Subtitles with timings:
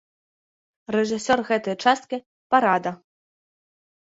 [0.95, 2.17] Рэжысёр гэтай часткі
[2.55, 2.91] парада.